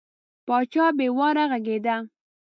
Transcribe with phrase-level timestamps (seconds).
[0.45, 1.95] پاچا بې واره غږېده.